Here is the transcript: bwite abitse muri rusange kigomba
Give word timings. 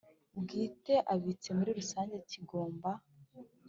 bwite 0.39 0.93
abitse 1.13 1.49
muri 1.57 1.71
rusange 1.79 2.15
kigomba 2.29 2.89